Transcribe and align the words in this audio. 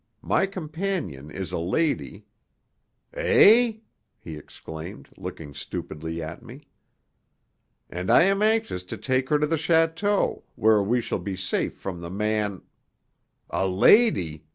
My 0.23 0.47
companion 0.47 1.29
is 1.29 1.51
a 1.51 1.59
lady" 1.59 2.25
"Eh?" 3.13 3.73
he 4.19 4.35
exclaimed, 4.35 5.09
looking 5.15 5.53
stupidly 5.53 6.23
at 6.23 6.41
me. 6.41 6.63
"And 7.87 8.09
I 8.09 8.23
am 8.23 8.41
anxious 8.41 8.81
to 8.85 8.97
take 8.97 9.29
her 9.29 9.37
to 9.37 9.45
the 9.45 9.57
château, 9.57 10.41
where 10.55 10.81
we 10.81 11.01
shall 11.01 11.19
be 11.19 11.35
safe 11.35 11.75
from 11.77 12.01
the 12.01 12.09
man" 12.09 12.63
"A 13.51 13.67
lady!" 13.67 14.43